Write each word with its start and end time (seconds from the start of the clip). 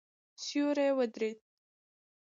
سیوری 0.43 0.89
ودرېد. 0.97 1.37